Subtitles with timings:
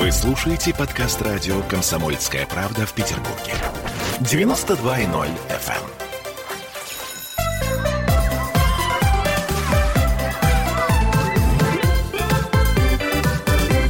[0.00, 3.52] Вы слушаете подкаст радио «Комсомольская правда» в Петербурге.
[4.20, 5.84] 92.0 FM.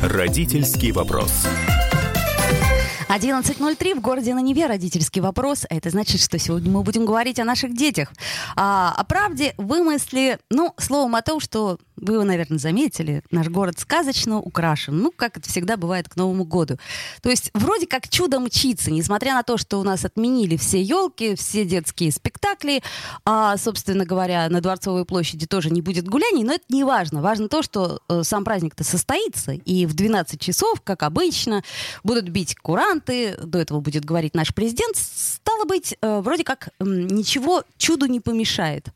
[0.03, 1.47] Родительский вопрос.
[3.11, 5.67] 11.03 в городе на Неве родительский вопрос.
[5.69, 8.13] А это значит, что сегодня мы будем говорить о наших детях.
[8.55, 14.39] А, о правде, вымысле, ну, словом о том, что вы, наверное, заметили, наш город сказочно
[14.39, 14.99] украшен.
[14.99, 16.79] Ну, как это всегда бывает к Новому году.
[17.23, 21.35] То есть вроде как чудо мчится, несмотря на то, что у нас отменили все елки,
[21.35, 22.83] все детские спектакли,
[23.25, 27.23] а, собственно говоря, на Дворцовой площади тоже не будет гуляний, но это не важно.
[27.23, 31.63] Важно то, что э, сам праздник-то состоится, и в 12 часов, как обычно,
[32.03, 34.97] будут бить куранты, до этого будет говорить наш президент.
[34.97, 38.89] Стало быть, э, вроде как э, ничего чуду не помешает.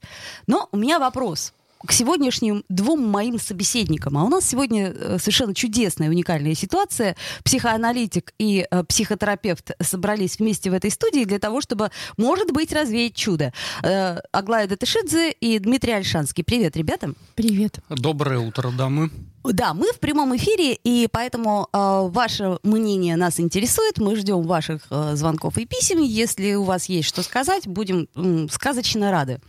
[0.46, 1.52] Но у меня вопрос
[1.86, 4.18] к сегодняшним двум моим собеседникам.
[4.18, 7.16] А у нас сегодня э, совершенно чудесная, уникальная ситуация.
[7.44, 13.14] Психоаналитик и э, психотерапевт собрались вместе в этой студии для того, чтобы, может быть, развеять
[13.14, 13.52] чудо.
[13.82, 16.44] Э, Аглая Датышидзе и Дмитрий Альшанский.
[16.44, 17.12] Привет, ребята.
[17.34, 17.78] Привет.
[17.88, 19.10] Доброе утро, дамы.
[19.44, 23.98] Да, мы в прямом эфире, и поэтому э, ваше мнение нас интересует.
[23.98, 26.00] Мы ждем ваших э, звонков и писем.
[26.00, 29.40] Если у вас есть что сказать, будем м, сказочно рады.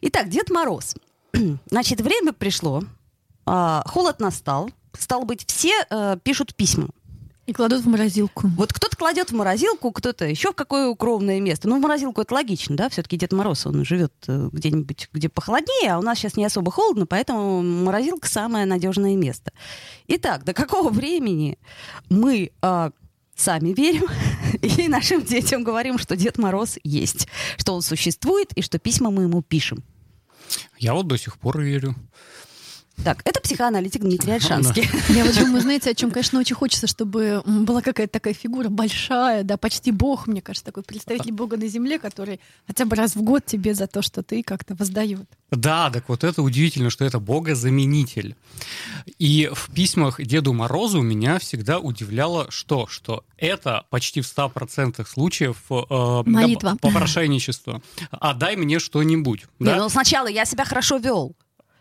[0.00, 0.94] Итак, Дед Мороз.
[1.70, 2.82] Значит, время пришло,
[3.46, 6.88] а, холод настал, стало быть, все а, пишут письма.
[7.46, 8.48] И кладут в морозилку.
[8.56, 11.68] Вот кто-то кладет в морозилку, кто-то еще в какое укромное место.
[11.68, 15.92] Ну, в морозилку это логично, да, все-таки Дед Мороз, он живет э, где-нибудь, где похолоднее,
[15.92, 19.52] а у нас сейчас не особо холодно, поэтому морозилка самое надежное место.
[20.08, 21.58] Итак, до какого времени
[22.08, 22.92] мы а,
[23.36, 24.06] сами верим
[24.62, 29.24] и нашим детям говорим, что Дед Мороз есть, что он существует и что письма мы
[29.24, 29.84] ему пишем?
[30.78, 31.94] Я вот до сих пор верю.
[33.02, 34.88] Так, это психоаналитик Дмитрий Альшанский.
[35.14, 39.42] Я вот думаю, знаете, о чем, конечно, очень хочется, чтобы была какая-то такая фигура большая,
[39.42, 43.22] да, почти бог, мне кажется, такой представитель бога на земле, который хотя бы раз в
[43.22, 45.26] год тебе за то, что ты как-то воздает.
[45.50, 48.36] Да, так вот это удивительно, что это богозаменитель.
[49.18, 52.86] И в письмах Деду Морозу меня всегда удивляло что?
[52.86, 56.76] Что это почти в 100% случаев э, Молитва.
[56.80, 57.82] попрошайничество.
[58.10, 59.42] Отдай мне что-нибудь.
[59.58, 59.76] Не, Да?
[59.76, 61.34] ну сначала я себя хорошо вел.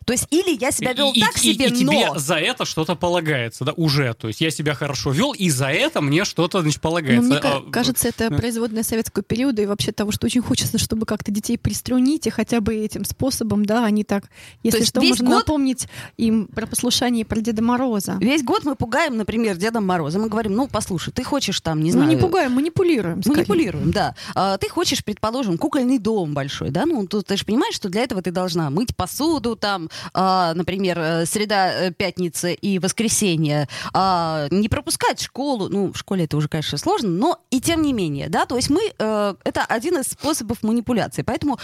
[0.06, 2.20] То есть или я себя вел и, так и- себе, и тебе но...
[2.20, 4.14] за это что-то полагается, да, уже.
[4.14, 7.30] То есть я себя хорошо вел, и за это мне что-то, значит, Но полагается.
[7.30, 8.38] мне А, кажется, это да.
[8.38, 12.62] производная советского периода и вообще того, что очень хочется, чтобы как-то детей приструнить, и хотя
[12.62, 14.26] бы этим способом, да, они так,
[14.64, 15.88] если есть что, можно год- напомнить
[16.18, 18.18] им про послушание и про Деда Мороза.
[18.20, 20.24] Весь год мы пугаем, например, Дедом Морозом.
[20.24, 22.10] Мы говорим, ну, послушай, ты хочешь там, не Мы знаю...
[22.10, 23.22] не пугаем, манипулируем.
[23.22, 23.38] скорее.
[23.38, 24.16] Манипулируем, да.
[24.36, 26.86] А, ты хочешь, предположим, кукольный дом большой, да?
[26.86, 31.00] Ну, тут ты же понимаешь, что для этого ты должна мыть посуду, там, а, например,
[31.00, 35.70] э, среда, э, пятница и воскресенье, а, не пропускать школу.
[35.70, 38.46] Ну, в школе это уже, конечно, сложно, но и тем не менее, да.
[38.46, 38.82] То есть мы...
[38.98, 41.22] э, это один из способов манипуляции.
[41.22, 41.60] Поэтому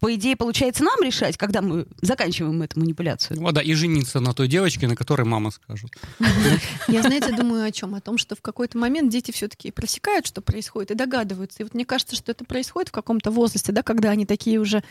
[0.00, 3.40] по идее, получается нам решать, когда мы заканчиваем эту манипуляцию.
[3.40, 5.90] Вот, да, и жениться на той девочке, на которой мама скажет.
[6.88, 7.94] Я, знаете, думаю о чем?
[7.94, 11.60] О том, что в какой-то момент дети все-таки просекают, что происходит, и догадываются.
[11.60, 14.82] И вот мне кажется, что это происходит в каком-то возрасте, да, когда они такие уже,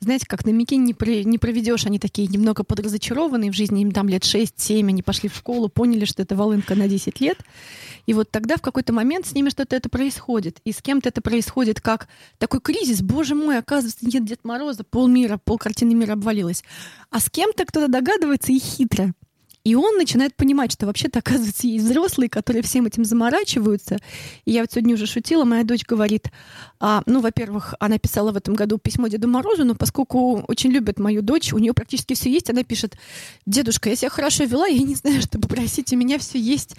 [0.00, 3.92] знаете, как на Микине не, при- не проведешь, они такие немного подразочарованные в жизни, им
[3.92, 7.38] там лет 6-7, они пошли в школу, поняли, что это волынка на 10 лет.
[8.06, 10.60] И вот тогда в какой-то момент с ними что-то это происходит.
[10.64, 12.08] И с кем-то это происходит как
[12.38, 13.02] такой кризис.
[13.02, 16.62] Боже мой, оказывается, нет Дед Мороза, полмира, полкартины мира обвалилась.
[17.10, 19.14] А с кем-то кто-то догадывается и хитро.
[19.64, 23.96] И он начинает понимать, что вообще-то, оказывается, есть взрослые, которые всем этим заморачиваются.
[24.44, 26.30] И я вот сегодня уже шутила, моя дочь говорит,
[26.78, 31.00] а, ну, во-первых, она писала в этом году письмо Деду Морозу, но поскольку очень любит
[31.00, 32.96] мою дочь, у нее практически все есть, она пишет,
[33.46, 36.76] дедушка, я себя хорошо вела, я не знаю, что попросить, у меня все есть.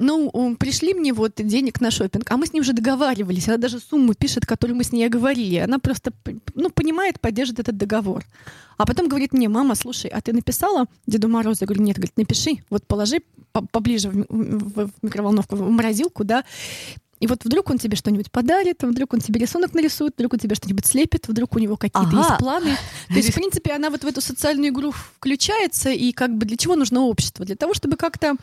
[0.00, 3.48] Ну, пришли мне вот денег на шопинг, а мы с ней уже договаривались.
[3.48, 5.56] Она даже сумму пишет, которую мы с ней оговорили.
[5.56, 6.10] Она просто,
[6.54, 8.24] ну, понимает, поддержит этот договор.
[8.78, 11.58] А потом говорит мне, мама, слушай, а ты написала Деду Морозу?
[11.60, 13.20] Я говорю, нет, говорит, напиши, вот положи
[13.52, 16.44] по- поближе в микроволновку, в морозилку, да,
[17.20, 20.54] и вот вдруг он тебе что-нибудь подарит, вдруг он тебе рисунок нарисует, вдруг он тебе
[20.54, 22.16] что-нибудь слепит, вдруг у него какие-то Ага.
[22.18, 22.76] есть планы.
[23.08, 26.56] То есть, в принципе, она вот в эту социальную игру включается, и как бы для
[26.56, 27.44] чего нужно общество?
[27.44, 28.36] Для того, чтобы как-то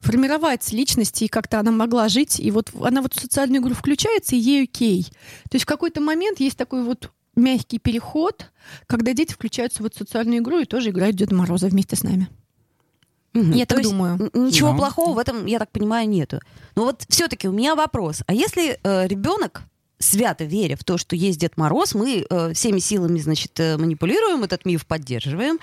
[0.00, 4.34] формировать личность, и как-то она могла жить, и вот она вот в социальную игру включается,
[4.34, 5.04] и ей окей.
[5.50, 8.50] То есть в какой-то момент есть такой вот мягкий переход,
[8.86, 12.28] когда дети включаются в эту социальную игру и тоже играют Деда Мороза вместе с нами.
[13.34, 13.52] Мгм.
[13.52, 14.30] Я То так думаю.
[14.34, 16.40] Ничего плохого в этом, я так понимаю, нету.
[16.76, 18.22] Но вот все-таки у меня вопрос.
[18.26, 19.62] А если э, ребенок
[19.98, 24.42] свято веря в то, что есть Дед Мороз, мы э, всеми силами, значит, э, манипулируем,
[24.42, 25.58] этот миф поддерживаем,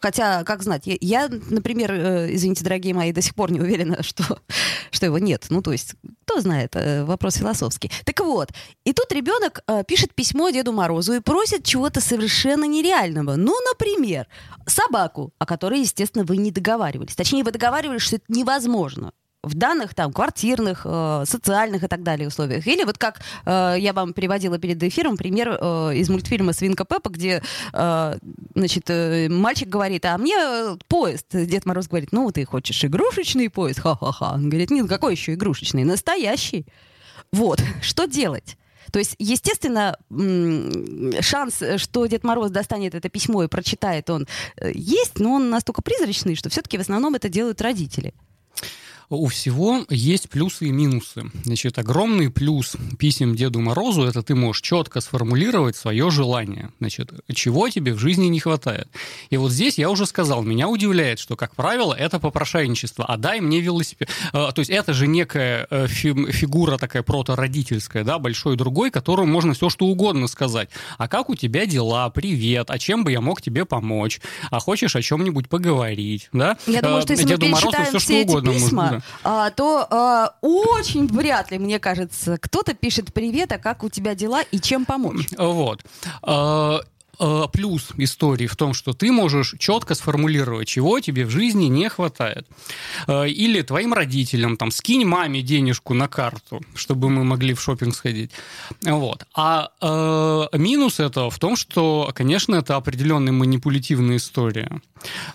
[0.00, 4.40] Хотя, как знать, я, например, э, извините, дорогие мои, до сих пор не уверена, что,
[4.90, 5.46] что его нет.
[5.50, 5.94] Ну, то есть,
[6.24, 7.90] кто знает, э, вопрос философский.
[8.04, 8.50] Так вот,
[8.84, 13.36] и тут ребенок э, пишет письмо Деду Морозу и просит чего-то совершенно нереального.
[13.36, 14.26] Ну, например,
[14.66, 17.14] собаку, о которой, естественно, вы не договаривались.
[17.14, 22.28] Точнее, вы договаривались, что это невозможно в данных там квартирных, э, социальных и так далее
[22.28, 22.66] условиях.
[22.66, 27.08] Или вот как э, я вам приводила перед эфиром пример э, из мультфильма «Свинка Пеппа»,
[27.08, 27.42] где
[27.72, 28.18] э,
[28.54, 31.26] значит, э, мальчик говорит, а мне э, поезд.
[31.32, 33.80] Дед Мороз говорит, ну ты хочешь игрушечный поезд?
[33.80, 34.32] Ха-ха-ха.
[34.34, 35.84] Он говорит, нет, какой еще игрушечный?
[35.84, 36.66] Настоящий.
[37.32, 38.58] Вот, что делать?
[38.92, 39.96] То есть, естественно,
[41.20, 44.26] шанс, что Дед Мороз достанет это письмо и прочитает он,
[44.56, 48.12] э, есть, но он настолько призрачный, что все-таки в основном это делают родители
[49.10, 51.24] у всего есть плюсы и минусы.
[51.44, 56.70] Значит, огромный плюс писем Деду Морозу– это ты можешь четко сформулировать свое желание.
[56.78, 58.88] Значит, чего тебе в жизни не хватает.
[59.30, 63.04] И вот здесь я уже сказал, меня удивляет, что, как правило, это попрошайничество.
[63.04, 64.08] А дай мне велосипед.
[64.32, 69.54] А, то есть это же некая э, фигура такая протородительская, да, большой другой, которому можно
[69.54, 70.70] все что угодно сказать.
[70.98, 72.08] А как у тебя дела?
[72.10, 72.70] Привет.
[72.70, 74.20] А чем бы я мог тебе помочь?
[74.50, 76.28] А хочешь о чем-нибудь поговорить?
[76.32, 76.56] Да?
[76.68, 80.34] Я думаю, что если Деду мы Морозу все, что угодно письма, можно а, то а,
[80.40, 84.84] очень вряд ли, мне кажется, кто-то пишет «Привет, а как у тебя дела и чем
[84.84, 85.82] помочь?» Вот.
[87.20, 91.88] Э, плюс истории в том, что ты можешь четко сформулировать, чего тебе в жизни не
[91.90, 92.46] хватает.
[93.06, 97.94] Э, или твоим родителям, там, скинь маме денежку на карту, чтобы мы могли в шопинг
[97.94, 98.30] сходить.
[98.82, 99.26] Вот.
[99.34, 104.80] А э, минус этого в том, что, конечно, это определенная манипулятивная история.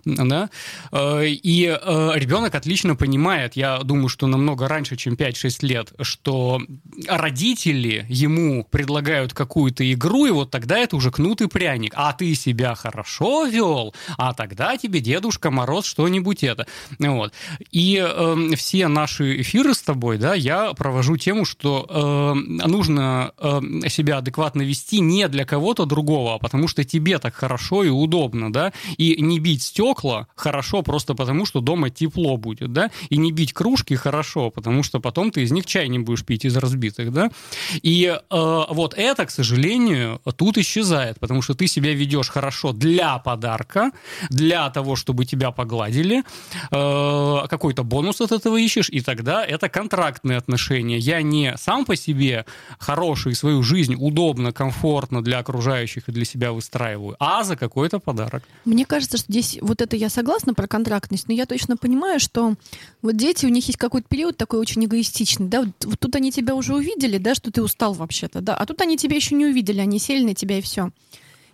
[0.05, 0.49] Да?
[0.91, 6.61] Э, и ребенок отлично понимает, я думаю, что намного раньше, чем 5-6 лет, что
[7.07, 12.13] родители ему предлагают какую-то игру, и вот тогда это уже кнут и пряник чайник, а
[12.13, 16.65] ты себя хорошо вел, а тогда тебе Дедушка Мороз что-нибудь это.
[16.99, 17.33] Вот.
[17.71, 22.33] И э, все наши эфиры с тобой, да, я провожу тему, что э,
[22.67, 27.83] нужно э, себя адекватно вести не для кого-то другого, а потому что тебе так хорошо
[27.83, 32.89] и удобно, да, и не бить стекла хорошо просто потому, что дома тепло будет, да,
[33.09, 36.45] и не бить кружки хорошо, потому что потом ты из них чай не будешь пить
[36.45, 37.31] из разбитых, да,
[37.81, 43.17] и э, вот это, к сожалению, тут исчезает, потому что ты себя ведешь хорошо для
[43.19, 43.91] подарка,
[44.29, 46.23] для того, чтобы тебя погладили,
[46.71, 50.97] э, какой-то бонус от этого ищешь, и тогда это контрактные отношения.
[50.97, 52.45] Я не сам по себе
[52.79, 58.43] хороший свою жизнь удобно, комфортно для окружающих и для себя выстраиваю, а за какой-то подарок.
[58.65, 62.55] Мне кажется, что здесь вот это я согласна про контрактность, но я точно понимаю, что
[63.01, 66.31] вот дети, у них есть какой-то период такой очень эгоистичный, да, вот, вот тут они
[66.31, 69.45] тебя уже увидели, да, что ты устал вообще-то, да, а тут они тебя еще не
[69.45, 70.91] увидели, они сели на тебя и все.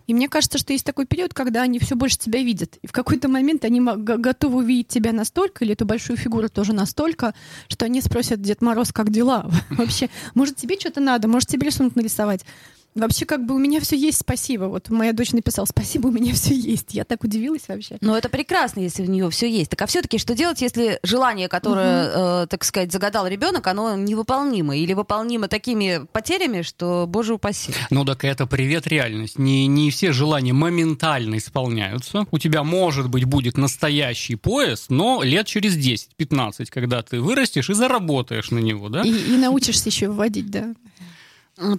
[0.07, 2.77] И мне кажется, что есть такой период, когда они все больше тебя видят.
[2.81, 7.33] И в какой-то момент они готовы увидеть тебя настолько, или эту большую фигуру тоже настолько,
[7.67, 9.49] что они спросят Дед Мороз, как дела?
[9.69, 12.45] Вообще, может, тебе что-то надо, может, тебе рисунок нарисовать.
[12.93, 14.65] Вообще, как бы у меня все есть, спасибо.
[14.65, 16.93] Вот моя дочь написала, спасибо, у меня все есть.
[16.93, 17.97] Я так удивилась вообще.
[18.01, 19.71] Ну, это прекрасно, если у нее все есть.
[19.71, 22.43] Так а все-таки что делать, если желание, которое, угу.
[22.43, 27.73] э, так сказать, загадал ребенок, оно невыполнимо или выполнимо такими потерями, что, боже упаси.
[27.89, 29.39] Ну, так это привет реальность.
[29.39, 32.25] Не, не все желания моментально исполняются.
[32.31, 37.73] У тебя, может быть, будет настоящий поезд, но лет через 10-15, когда ты вырастешь и
[37.73, 39.01] заработаешь на него, да?
[39.03, 40.73] И, и научишься еще вводить, да.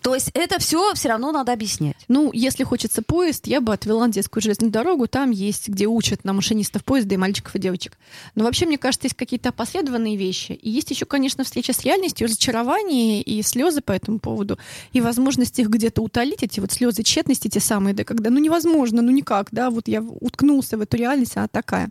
[0.02, 1.96] То есть это все все равно надо объяснять.
[2.08, 5.08] Ну, если хочется поезд, я бы отвела на детскую железную дорогу.
[5.08, 7.96] Там есть, где учат на машинистов поезда и мальчиков и девочек.
[8.34, 10.52] Но вообще, мне кажется, есть какие-то опосредованные вещи.
[10.52, 14.58] И есть еще, конечно, встреча с реальностью, разочарование и слезы по этому поводу.
[14.92, 19.02] И возможность их где-то утолить, эти вот слезы тщетности те самые, да, когда ну невозможно,
[19.02, 21.88] ну никак, да, вот я уткнулся в эту реальность, она такая.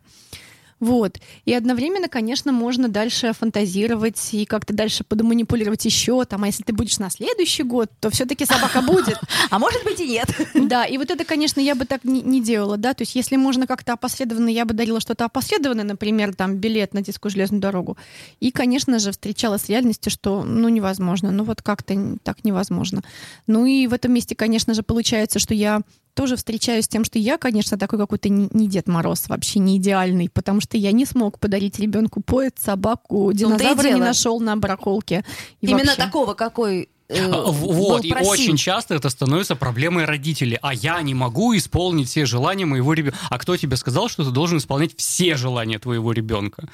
[0.82, 1.20] Вот.
[1.46, 6.26] И одновременно, конечно, можно дальше фантазировать и как-то дальше подманипулировать еще.
[6.26, 9.18] Там, а если ты будешь на следующий год, то все-таки собака будет.
[9.52, 10.28] А может быть и нет.
[10.56, 12.96] Да, и вот это, конечно, я бы так не, не делала, да.
[12.96, 17.04] То есть, если можно как-то опосредованно, я бы дарила что-то опосредованное, например, там билет на
[17.04, 17.96] детскую железную дорогу.
[18.40, 23.04] И, конечно же, встречала с реальностью, что ну невозможно, ну вот как-то так невозможно.
[23.46, 25.82] Ну и в этом месте, конечно же, получается, что я
[26.14, 30.30] тоже встречаюсь с тем, что я, конечно, такой какой-то не Дед Мороз, вообще не идеальный,
[30.30, 35.26] потому что я не смог подарить ребенку поезд, собаку, динозавра не нашел на барахолке.
[35.62, 35.96] Именно вообще.
[36.02, 40.58] такого, какой э, А, Вот, и очень часто это становится проблемой родителей.
[40.62, 43.18] А я не могу исполнить все желания моего ребенка.
[43.30, 46.68] А кто тебе сказал, что ты должен исполнять все желания твоего ребенка?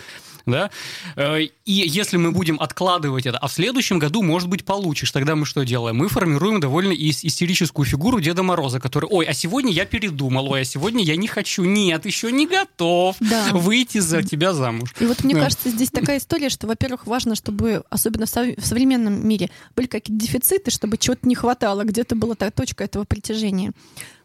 [0.48, 0.72] Да?
[1.16, 5.36] Э, И если мы будем откладывать это, а в следующем году, может быть, получишь, тогда
[5.36, 5.98] мы что делаем?
[5.98, 10.62] Мы формируем довольно ис- истерическую фигуру Деда Мороза, который, ой, а сегодня я передумал, ой,
[10.62, 13.50] а сегодня я не хочу, нет, еще не готов Да.
[13.54, 14.96] выйти за тебя замуж.
[15.02, 15.42] И вот мне Да.
[15.42, 20.24] кажется, здесь такая история, что, во-первых, важно, чтобы, особенно в в современном мире, были какие-то
[20.26, 23.74] дефициты, чтобы чего-то не хватало, где-то была та точка этого притяжения.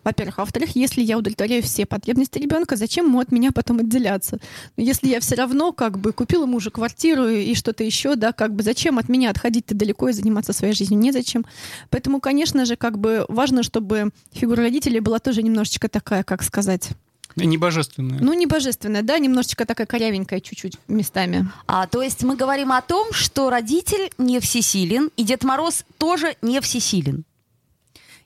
[0.05, 0.39] Во-первых.
[0.39, 4.39] А во-вторых, если я удовлетворяю все потребности ребенка, зачем ему от меня потом отделяться?
[4.77, 8.55] Но если я все равно как бы купила мужу квартиру и что-то еще, да, как
[8.55, 11.01] бы зачем от меня отходить-то далеко и заниматься своей жизнью?
[11.01, 11.45] Незачем.
[11.91, 16.91] Поэтому, конечно же, как бы важно, чтобы фигура родителей была тоже немножечко такая, как сказать,
[17.37, 18.19] Не божественное.
[18.21, 21.49] ну, не божественная, да, немножечко такая корявенькая чуть-чуть местами.
[21.67, 26.37] А, то есть мы говорим о том, что родитель не всесилен, и Дед Мороз тоже
[26.43, 27.25] не всесилен.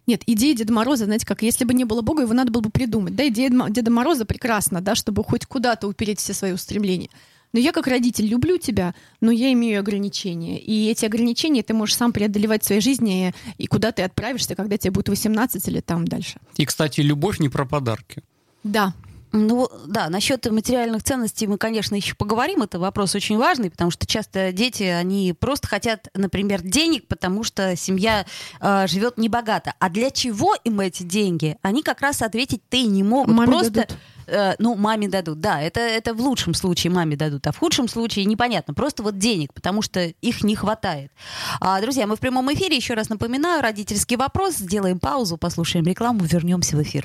[0.06, 2.70] Нет, идея Деда Мороза, знаете, как если бы не было Бога, его надо было бы
[2.70, 3.16] придумать.
[3.16, 7.10] Да, идея Деда Мороза прекрасна, да, чтобы хоть куда-то упереть все свои устремления.
[7.52, 10.60] Но я как родитель люблю тебя, но я имею ограничения.
[10.60, 14.76] И эти ограничения ты можешь сам преодолевать в своей жизни, и куда ты отправишься, когда
[14.76, 16.38] тебе будет 18 или там дальше.
[16.56, 18.22] И, кстати, любовь не про подарки.
[18.62, 18.94] Да,
[19.36, 22.62] Ну да, насчет материальных ценностей мы, конечно, еще поговорим.
[22.62, 27.76] Это вопрос очень важный, потому что часто дети, они просто хотят, например, денег, потому что
[27.76, 28.24] семья
[28.60, 29.74] э, живет небогато.
[29.78, 31.56] А для чего им эти деньги?
[31.62, 33.34] Они как раз ответить-то и не могут.
[33.34, 33.96] Маме просто, дадут.
[34.26, 37.88] э, ну, маме дадут, да, это, это в лучшем случае маме дадут, а в худшем
[37.88, 38.72] случае непонятно.
[38.74, 41.12] Просто вот денег, потому что их не хватает.
[41.60, 44.54] А, друзья, мы в прямом эфире, еще раз напоминаю, родительский вопрос.
[44.56, 47.04] Сделаем паузу, послушаем рекламу, вернемся в эфир.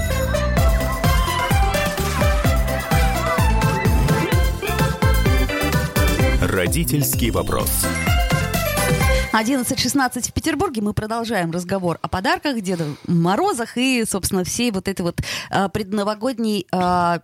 [6.51, 7.85] Родительский вопрос.
[9.31, 10.81] 11.16 в Петербурге.
[10.81, 16.67] Мы продолжаем разговор о подарках, Деда Морозах и, собственно, всей вот этой вот а, предновогодней,
[16.73, 17.21] а,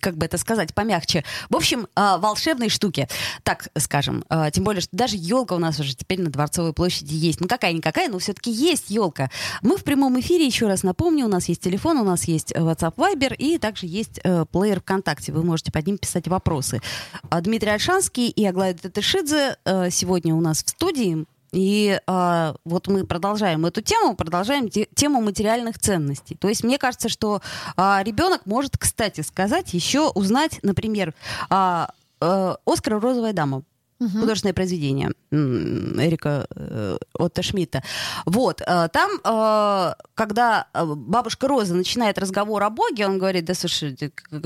[0.00, 1.24] как бы это сказать, помягче.
[1.50, 3.06] В общем, а, волшебной штуки,
[3.42, 4.24] так скажем.
[4.30, 7.42] А, тем более, что даже елка у нас уже теперь на Дворцовой площади есть.
[7.42, 9.30] Ну, какая-никакая, но все-таки есть елка.
[9.60, 12.94] Мы в прямом эфире, еще раз напомню, у нас есть телефон, у нас есть WhatsApp
[12.94, 15.32] Viber и также есть э, плеер ВКонтакте.
[15.32, 16.80] Вы можете под ним писать вопросы.
[17.28, 21.26] А Дмитрий Альшанский и Аглая Татышидзе э, сегодня у нас в студии.
[21.52, 26.34] И а, вот мы продолжаем эту тему, продолжаем те- тему материальных ценностей.
[26.34, 27.42] То есть мне кажется, что
[27.76, 31.14] а, ребенок может, кстати сказать, еще узнать, например,
[31.50, 31.90] а,
[32.20, 33.62] э, Оскар «Розовая дама».
[34.10, 37.82] Художественное произведение Эрика э, Отто Шмидта.
[38.26, 38.60] Вот.
[38.60, 43.96] э, там, э, когда э, бабушка Роза начинает разговор о Боге, он говорит, да слушай,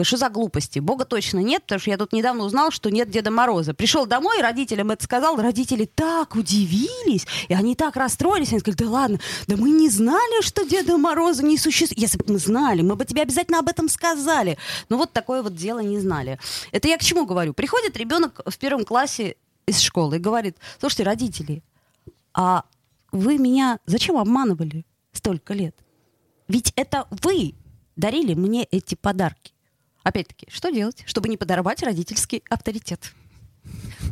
[0.02, 0.78] что за глупости?
[0.78, 3.74] Бога точно нет, потому что я тут недавно узнал, что нет Деда Мороза.
[3.74, 8.90] Пришел домой, родителям это сказал, родители так удивились, и они так расстроились, они сказали, да
[8.90, 12.00] ладно, да мы не знали, что Деда Мороза не существует.
[12.00, 14.58] Если бы мы знали, мы бы тебе обязательно об этом сказали.
[14.88, 16.38] Но вот такое вот дело не знали.
[16.72, 17.54] Это я к чему говорю?
[17.54, 19.36] Приходит ребенок в первом классе
[19.66, 21.62] из школы и говорит, слушайте, родители,
[22.32, 22.64] а
[23.12, 25.76] вы меня зачем обманывали столько лет?
[26.48, 27.54] Ведь это вы
[27.96, 29.52] дарили мне эти подарки.
[30.02, 33.12] Опять-таки, что делать, чтобы не подорвать родительский авторитет?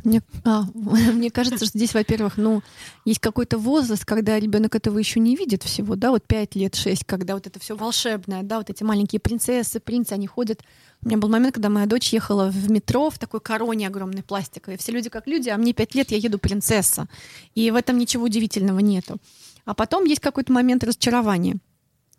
[0.05, 2.63] Мне, а, мне кажется, что здесь, во-первых, ну,
[3.05, 7.05] есть какой-то возраст, когда ребенок этого еще не видит всего, да, вот 5 лет, 6,
[7.05, 10.63] когда вот это все волшебное, да, вот эти маленькие принцессы, принцы, они ходят.
[11.03, 14.79] У меня был момент, когда моя дочь ехала в метро в такой короне огромной пластиковой.
[14.79, 17.09] Все люди как люди, а мне 5 лет, я еду принцесса.
[17.55, 19.19] И в этом ничего удивительного нету.
[19.65, 21.57] А потом есть какой-то момент разочарования.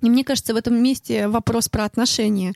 [0.02, 2.54] И мне кажется, в этом месте вопрос про отношения.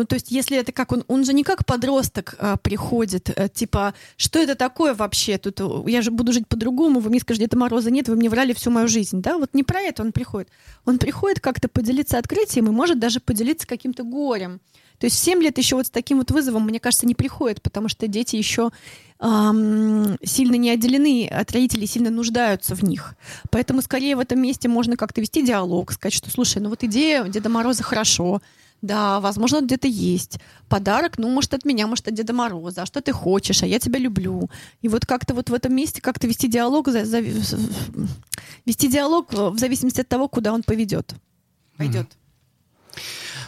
[0.00, 3.48] Ну, то есть, если это как он, он же не как подросток а, приходит, а,
[3.50, 5.36] типа, что это такое вообще?
[5.36, 8.30] Тут э, я же буду жить по-другому, вы мне скажете, Деда Мороза нет, вы мне
[8.30, 9.36] врали всю мою жизнь, да?
[9.36, 10.48] Вот не про это он приходит.
[10.86, 14.62] Он приходит как-то поделиться открытием и может даже поделиться каким-то горем.
[14.98, 17.60] То есть в 7 лет еще вот с таким вот вызовом, мне кажется, не приходит,
[17.60, 18.70] потому что дети еще
[19.18, 23.16] ам, сильно не отделены от родителей, сильно нуждаются в них.
[23.50, 27.24] Поэтому скорее в этом месте можно как-то вести диалог, сказать, что, слушай, ну вот идея
[27.24, 28.40] Деда Мороза хорошо,
[28.82, 30.38] да, возможно, он где-то есть.
[30.68, 32.82] Подарок, ну, может, от меня, может, от Деда Мороза.
[32.82, 33.62] А что ты хочешь?
[33.62, 34.48] А я тебя люблю.
[34.80, 37.20] И вот как-то вот в этом месте как-то вести диалог, за- за-
[38.66, 41.14] вести диалог э, в зависимости от того, куда он поведет.
[41.76, 42.06] пойдет?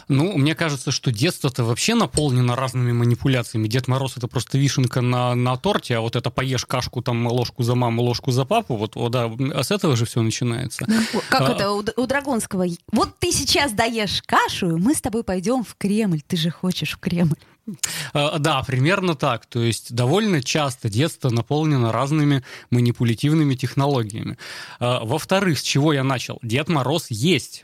[0.07, 3.67] Ну, мне кажется, что детство-то вообще наполнено разными манипуляциями.
[3.67, 7.63] Дед Мороз это просто вишенка на, на торте, а вот это поешь кашку, там, ложку
[7.63, 10.85] за маму, ложку за папу, вот, вот да, а с этого же все начинается.
[11.29, 12.65] Как А, это у, у Драгонского?
[12.91, 16.21] Вот ты сейчас даешь кашу, мы с тобой пойдем в Кремль.
[16.27, 17.37] Ты же хочешь в Кремль.
[18.13, 19.45] А, Да, примерно так.
[19.45, 24.37] То есть довольно часто детство наполнено разными манипулятивными технологиями.
[24.79, 26.39] А, Во-вторых, с чего я начал?
[26.41, 27.63] Дед Мороз есть.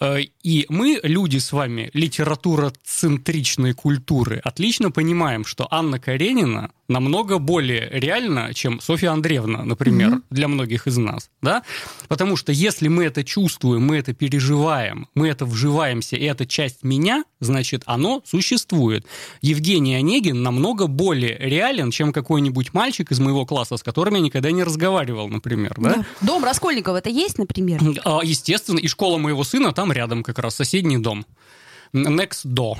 [0.00, 7.88] А, И мы, люди с вами, литературоцентричной культуры, отлично понимаем, что Анна Каренина намного более
[7.92, 11.30] реальна, чем Софья Андреевна, например, для многих из нас.
[11.40, 11.62] Да?
[12.08, 16.82] Потому что если мы это чувствуем, мы это переживаем, мы это вживаемся, и это часть
[16.82, 19.06] меня, значит, оно существует.
[19.40, 24.50] Евгений Онегин намного более реален, чем какой-нибудь мальчик из моего класса, с которым я никогда
[24.50, 25.74] не разговаривал, например.
[25.78, 26.04] Да?
[26.20, 27.80] Дом Раскольникова это есть, например?
[28.04, 31.24] А, Естественно, и школа моего сына там рядом как раз, соседний дом.
[31.92, 32.76] Next door.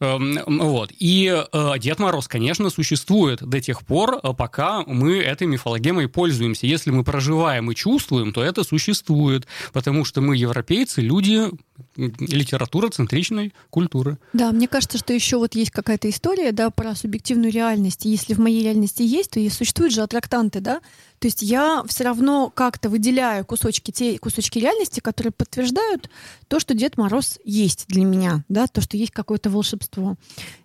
[0.00, 0.90] Эм, Вот.
[0.98, 6.66] И э, Дед Мороз, конечно, существует до тех пор, э, пока мы этой мифологемой пользуемся.
[6.66, 11.50] Если мы проживаем и чувствуем, то это существует, потому что мы, европейцы, люди
[11.98, 14.16] м, литературоцентричной культуры.
[14.32, 18.06] Да, мне кажется, что еще вот есть какая-то история, да, про субъективную реальность.
[18.06, 20.80] Если в моей реальности есть, то и существуют же аттрактанты, да.
[21.24, 26.10] То есть я все равно как-то выделяю кусочки, те кусочки реальности, которые подтверждают
[26.48, 30.16] то, что Дед Мороз есть для меня, да, то, что есть какое-то волшебство.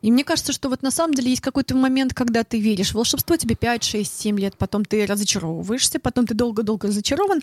[0.01, 2.96] И мне кажется, что вот на самом деле есть какой-то момент, когда ты веришь в
[2.96, 7.39] волшебство, тебе 5, 6, 7 лет, потом ты разочаровываешься, потом ты долго-долго разочарован,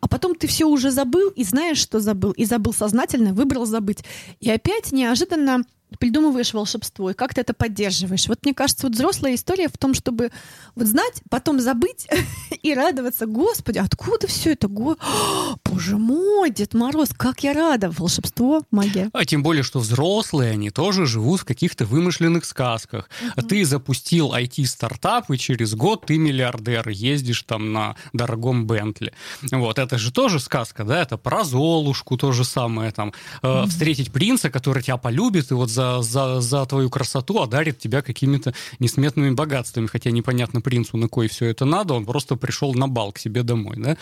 [0.00, 4.04] а потом ты все уже забыл и знаешь, что забыл, и забыл сознательно, выбрал забыть.
[4.40, 5.64] И опять неожиданно
[5.98, 8.28] придумываешь волшебство, и как ты это поддерживаешь.
[8.28, 10.30] Вот мне кажется, вот взрослая история в том, чтобы
[10.74, 12.08] вот знать, потом забыть
[12.62, 13.26] и радоваться.
[13.26, 14.68] Господи, откуда все это?
[14.68, 14.96] Го...
[15.64, 17.90] Боже мой, Дед Мороз, как я рада!
[17.90, 19.10] Волшебство, магия.
[19.12, 23.08] А тем более, что взрослые, они тоже живут в каких-то вымышленных сказках.
[23.36, 29.12] А Ты запустил IT-стартап, и через год ты миллиардер, ездишь там на дорогом Бентли.
[29.50, 31.02] Вот, это же тоже сказка, да?
[31.02, 35.70] Это про Золушку то же самое, там, э, встретить принца, который тебя полюбит, и вот
[35.84, 41.28] за, за, за твою красоту одарит тебя какими-то несметными богатствами, хотя непонятно принцу, на кой
[41.28, 43.96] все это надо, он просто пришел на бал к себе домой, да?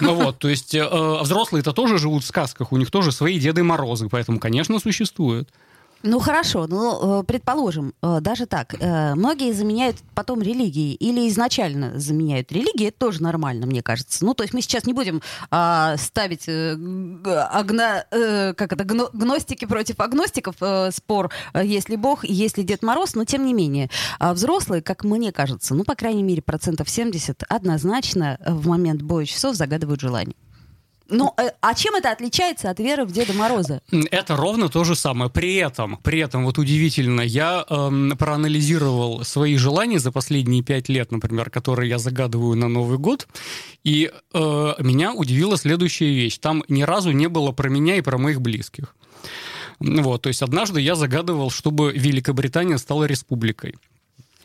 [0.00, 0.86] Ну вот, то есть э,
[1.22, 5.48] взрослые-то тоже живут в сказках, у них тоже свои Деды Морозы, поэтому, конечно, существует.
[6.02, 11.98] Ну хорошо, ну э, предположим, э, даже так, э, многие заменяют потом религией или изначально
[12.00, 14.24] заменяют религии, это тоже нормально, мне кажется.
[14.24, 16.74] Ну то есть мы сейчас не будем а, ставить э,
[17.22, 20.56] как это, гно- гностики против агностиков
[20.94, 25.04] спор, есть ли Бог есть ли Дед Мороз, но тем не менее а взрослые, как
[25.04, 30.34] мне кажется, ну по крайней мере процентов 70 однозначно в момент боя часов загадывают желание.
[31.10, 33.82] Ну, э, а чем это отличается от веры в Деда Мороза?
[34.10, 35.30] Это ровно то же самое.
[35.30, 41.10] При этом, при этом вот удивительно, я эм, проанализировал свои желания за последние пять лет,
[41.10, 43.26] например, которые я загадываю на Новый год,
[43.84, 46.38] и э, меня удивила следующая вещь.
[46.38, 48.94] Там ни разу не было про меня и про моих близких.
[49.80, 53.76] Вот, то есть однажды я загадывал, чтобы Великобритания стала республикой.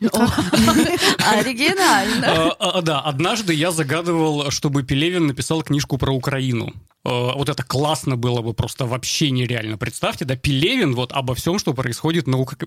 [0.00, 2.52] Оригинально.
[2.58, 6.72] А, а, Да, однажды я загадывал, чтобы Пелевин написал книжку про Украину.
[7.06, 9.78] Э, Вот это классно было бы просто вообще нереально.
[9.78, 12.66] Представьте, да, Пелевин вот обо всем, что происходит на, Ук-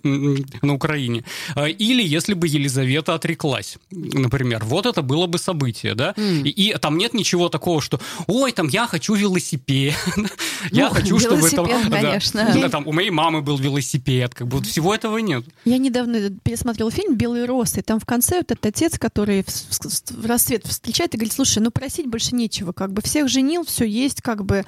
[0.62, 1.24] на Украине.
[1.56, 4.64] Э, Или если бы Елизавета отреклась, например.
[4.66, 6.14] Вот это было бы событие, да?
[6.18, 9.94] И, и там нет ничего такого, что «Ой, там я хочу велосипед».
[10.72, 11.66] Я Ну, хочу, чтобы там...
[11.90, 12.52] да, конечно.
[12.54, 14.36] да, там у моей мамы был велосипед.
[14.36, 15.44] Как бы вот всего этого нет.
[15.66, 20.26] Я недавно пересмотрел фильм «Белые росы», и там в конце вот этот отец, который в
[20.26, 24.22] рассвет встречает и говорит, слушай, ну просить больше нечего, как бы всех женил, все есть,
[24.30, 24.64] как бы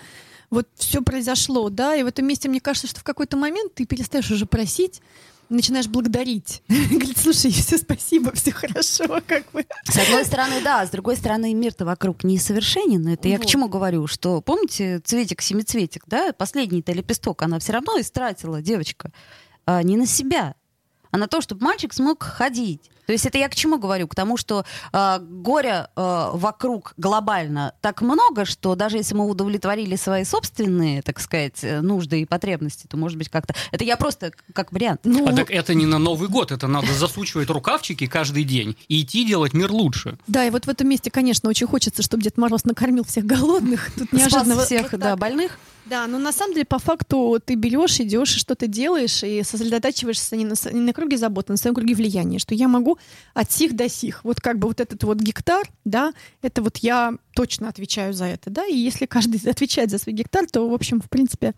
[0.50, 3.86] вот все произошло, да, и в этом месте мне кажется, что в какой-то момент ты
[3.86, 5.02] перестаешь уже просить,
[5.50, 6.64] начинаешь благодарить.
[6.68, 9.66] Говорит, слушай, все спасибо, все хорошо, как бы.
[9.84, 13.08] С одной стороны, да, с другой стороны, мир-то вокруг несовершенен.
[13.08, 13.50] Это я к Вот.
[13.50, 19.12] чему говорю, что, помните, цветик-семицветик, да, последний-то лепесток, она все равно истратила, девочка,
[19.66, 20.56] а, не на себя,
[21.12, 22.90] а на то, чтобы мальчик смог ходить.
[23.06, 24.08] То есть это я к чему говорю?
[24.08, 29.98] К тому, что э, горя э, вокруг глобально так много, что даже если мы удовлетворили
[29.98, 33.54] свои собственные, так сказать, э, нужды и потребности, то, может быть, как-то...
[33.72, 35.02] Это я просто как вариант.
[35.04, 39.02] Ну, А так это не на Новый год, это надо засучивать рукавчики каждый день и
[39.02, 40.18] идти делать мир лучше.
[40.28, 43.92] да, и вот в этом месте, конечно, очень хочется, чтобы Дед Мороз накормил всех голодных.
[43.98, 45.60] Тут неожиданно всех, да, больных.
[45.92, 50.38] Да, но на самом деле, по факту, ты берешь, идешь и что-то делаешь, и сосредотачиваешься
[50.38, 52.98] не на, не на круге заботы, на своем круге влияния, что я могу
[53.34, 54.24] от сих до сих.
[54.24, 58.50] Вот как бы вот этот вот гектар, да, это вот я точно отвечаю за это,
[58.50, 61.56] да, и если каждый отвечает за свой гектар, то, в общем, в принципе,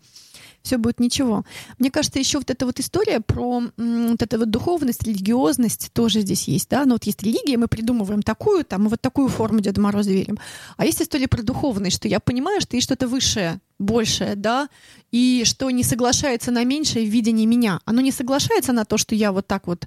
[0.62, 1.44] все будет ничего.
[1.78, 6.48] Мне кажется, еще вот эта вот история про вот эту вот духовность, религиозность тоже здесь
[6.48, 9.80] есть, да, но ну, вот есть религия, мы придумываем такую, там, вот такую форму Деда
[9.80, 10.38] Мороза верим.
[10.76, 14.68] А есть история про духовность, что я понимаю, что есть что-то высшее, большее, да,
[15.10, 17.80] и что не соглашается на меньшее в видении меня.
[17.84, 19.86] Оно не соглашается на то, что я вот так вот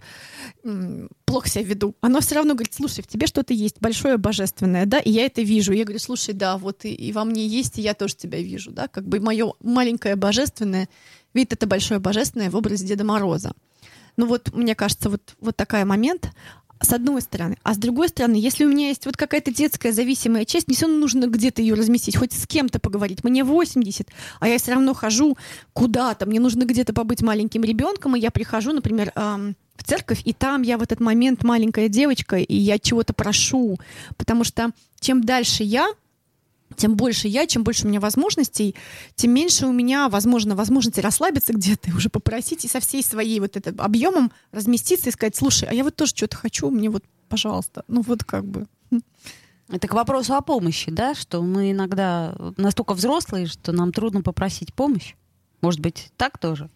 [1.26, 1.96] плохо себя веду.
[2.02, 5.42] Оно все равно говорит, слушай, в тебе что-то есть большое, божественное, да, и я это
[5.42, 5.74] вижу.
[5.74, 8.72] Я говорю, слушай, да, вот и, и во мне есть, и я тоже тебя вижу,
[8.72, 10.90] да, как бы мое маленькое божественное
[11.34, 13.54] видит это большое божественное в образе Деда Мороза.
[14.18, 16.32] Ну вот, мне кажется, вот, вот такой момент
[16.82, 17.58] с одной стороны.
[17.64, 20.86] А с другой стороны, если у меня есть вот какая-то детская зависимая часть, мне все
[20.86, 23.24] равно нужно где-то ее разместить, хоть с кем-то поговорить.
[23.24, 24.08] Мне 80,
[24.40, 25.38] а я все равно хожу
[25.74, 26.26] куда-то.
[26.26, 30.62] Мне нужно где-то побыть маленьким ребенком, и я прихожу, например, эм, в церковь, и там
[30.62, 33.78] я в этот момент маленькая девочка, и я чего-то прошу.
[34.18, 35.88] Потому что чем дальше я,
[36.78, 38.76] тем больше я, чем больше у меня возможностей,
[39.16, 43.40] тем меньше у меня, возможно, возможности расслабиться где-то и уже попросить и со всей своей
[43.40, 47.04] вот этим объемом разместиться и сказать, слушай, а я вот тоже что-то хочу, мне вот,
[47.28, 48.68] пожалуйста, ну вот как бы.
[49.70, 54.74] Это к вопросу о помощи, да, что мы иногда настолько взрослые, что нам трудно попросить
[54.74, 55.16] помощь.
[55.60, 56.70] Может быть, так тоже?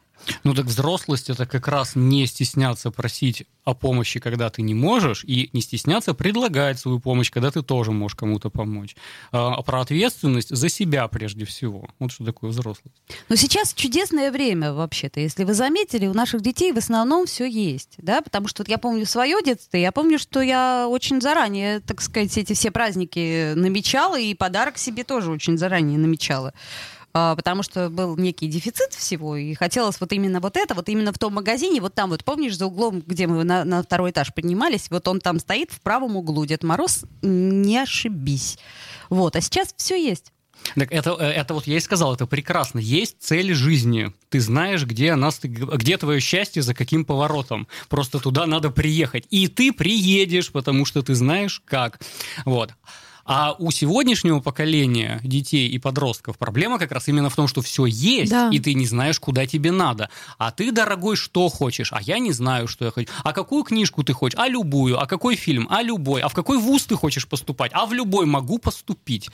[0.43, 5.23] Ну так взрослость это как раз не стесняться просить о помощи, когда ты не можешь,
[5.23, 8.95] и не стесняться предлагать свою помощь, когда ты тоже можешь кому-то помочь.
[9.31, 11.87] А, а про ответственность за себя прежде всего.
[11.99, 12.95] Вот что такое взрослость.
[13.29, 15.19] Но сейчас чудесное время вообще-то.
[15.19, 17.95] Если вы заметили, у наших детей в основном все есть.
[17.97, 18.21] Да?
[18.21, 22.35] Потому что вот я помню свое детство, я помню, что я очень заранее, так сказать,
[22.37, 26.53] эти все праздники намечала, и подарок себе тоже очень заранее намечала.
[27.13, 31.11] А, потому что был некий дефицит всего, и хотелось вот именно вот это, вот именно
[31.11, 34.33] в том магазине, вот там вот, помнишь, за углом, где мы на, на второй этаж
[34.33, 38.57] поднимались, вот он там стоит в правом углу, Дед Мороз, не ошибись.
[39.09, 40.31] Вот, а сейчас все есть.
[40.75, 42.79] Так это, э, это вот я и сказал, это прекрасно.
[42.79, 44.13] Есть цель жизни.
[44.29, 47.67] Ты знаешь, где, она, где твое счастье, за каким поворотом.
[47.89, 49.25] Просто туда надо приехать.
[49.29, 51.99] И ты приедешь, потому что ты знаешь как.
[52.45, 52.73] Вот.
[53.25, 57.85] А у сегодняшнего поколения детей и подростков проблема как раз именно в том, что все
[57.85, 58.49] есть, да.
[58.51, 60.09] и ты не знаешь, куда тебе надо.
[60.37, 61.93] А ты, дорогой, что хочешь?
[61.93, 63.11] А я не знаю, что я хочу.
[63.23, 64.39] А какую книжку ты хочешь?
[64.39, 64.99] А любую.
[64.99, 65.67] А какой фильм?
[65.69, 66.21] А любой.
[66.21, 67.71] А в какой вуз ты хочешь поступать?
[67.73, 69.29] А в любой могу поступить.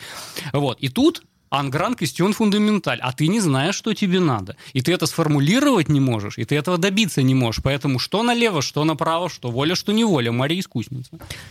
[0.54, 0.80] Вот.
[0.80, 4.56] И тут Ангран квестион фундаменталь, а ты не знаешь, что тебе надо.
[4.74, 7.64] И ты это сформулировать не можешь, и ты этого добиться не можешь.
[7.64, 10.32] Поэтому что налево, что направо, что воля, что неволя.
[10.32, 11.10] Мария искусница.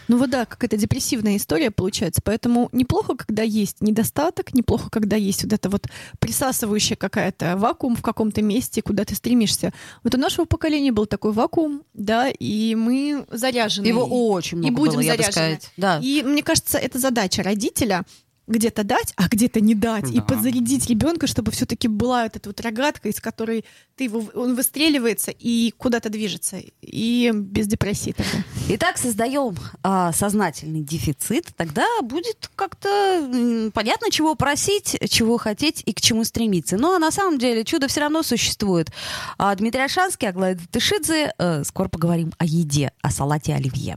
[0.08, 2.20] Ну вот да, какая-то депрессивная история получается.
[2.24, 5.86] Поэтому неплохо, когда есть недостаток, неплохо, когда есть вот это вот
[6.18, 9.72] присасывающая какая-то вакуум в каком-то месте, куда ты стремишься.
[10.02, 13.86] Вот у нашего поколения был такой вакуум, да, и мы заряжены.
[13.86, 15.60] Его очень много и будем было, заряжены.
[15.76, 16.00] Да.
[16.02, 18.04] И мне кажется, это задача родителя
[18.46, 20.10] где-то дать, а где-то не дать, да.
[20.10, 23.64] и подзарядить ребенка, чтобы все-таки была вот эта вот рогатка, из которой
[23.96, 28.44] ты его, он выстреливается и куда-то движется, и без депрессии тогда.
[28.68, 36.00] Итак, создаем а, сознательный дефицит, тогда будет как-то понятно, чего просить, чего хотеть и к
[36.00, 36.76] чему стремиться.
[36.76, 38.90] Ну а на самом деле чудо все равно существует.
[39.38, 41.32] А, Дмитрий Ашанский, Аглая Тышидзе.
[41.38, 43.96] А, скоро поговорим о еде, о салате оливье.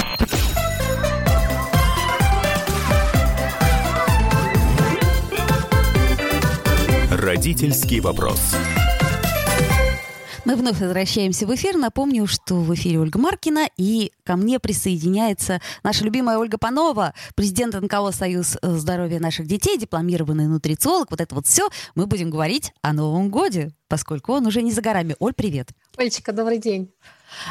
[7.31, 8.41] Родительский вопрос.
[10.43, 11.77] Мы вновь возвращаемся в эфир.
[11.77, 17.73] Напомню, что в эфире Ольга Маркина, и ко мне присоединяется наша любимая Ольга Панова, президент
[17.73, 21.09] НКО «Союз здоровья наших детей», дипломированный нутрициолог.
[21.09, 21.69] Вот это вот все.
[21.95, 25.15] Мы будем говорить о Новом годе, поскольку он уже не за горами.
[25.19, 25.69] Оль, привет.
[25.95, 26.91] Олечка, добрый день.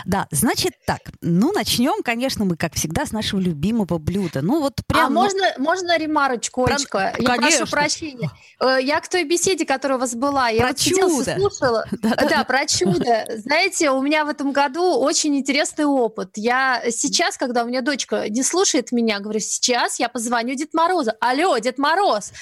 [0.04, 1.00] Да, значит так.
[1.20, 4.42] Ну, начнем, конечно, мы, как всегда, с нашего любимого блюда.
[4.42, 5.06] Ну, вот прям...
[5.06, 7.14] А можно, можно ремарочку, Про- Олечка?
[7.18, 7.58] Я Конечно.
[7.60, 8.30] прошу прощения.
[8.60, 11.36] Э, Я к той беседе, которая у вас была, я Про вот чудо.
[11.36, 11.84] слушала.
[11.90, 12.28] Да-да-да.
[12.40, 13.26] Да, про чудо.
[13.38, 16.30] Знаете, у меня в этом году очень интересный опыт.
[16.36, 21.12] Я сейчас, когда у меня дочка не слушает меня, говорю, сейчас я позвоню Дед Морозу.
[21.20, 22.32] Алло, Дед Мороз.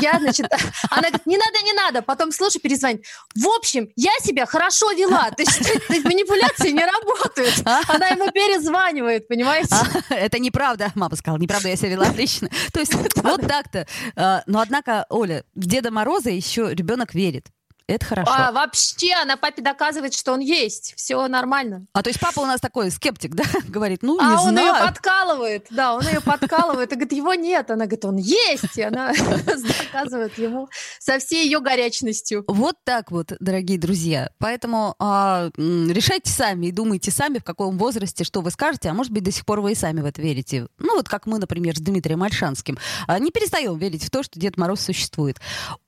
[0.00, 0.46] Я, значит,
[0.90, 2.02] она говорит, не надо, не надо.
[2.02, 3.04] Потом слушай, перезвонит.
[3.34, 5.30] В общем, я себя хорошо вела.
[5.30, 5.60] То есть
[6.04, 7.62] манипуляции не работают.
[7.88, 9.74] Она ему перезванивает, понимаете?
[9.74, 10.92] А, это неправда.
[10.94, 12.48] Мама сказала, неправда, я себя вела отлично.
[12.72, 13.86] То есть вот так-то.
[14.16, 17.48] А, Но однако, Оля, в Деда Мороза еще ребенок верит.
[17.90, 18.30] Это хорошо.
[18.32, 20.94] А, А, вообще, она папе доказывает, что он есть.
[20.96, 21.86] Все нормально.
[21.92, 23.42] то есть папа у нас такой скептик, да?
[23.68, 24.86] Говорит, ну, не а он ее знаю.
[24.86, 25.66] подкалывает.
[25.70, 26.92] Да, он ее подкалывает.
[26.92, 27.70] И говорит, его нет.
[27.70, 28.76] Она говорит, он есть.
[28.76, 29.12] И она
[29.92, 30.68] доказывает ему
[31.00, 32.44] со всей ее горячностью.
[32.46, 34.30] Вот так вот, дорогие друзья.
[34.38, 39.12] Поэтому а, решайте сами и думайте сами, в каком возрасте, что вы скажете, а может
[39.12, 40.68] быть, до сих пор вы и сами в это верите.
[40.78, 42.78] Ну, вот как мы, например, с Дмитрием Альшанским.
[43.08, 45.40] А, не перестаем верить в то, что Дед Мороз существует.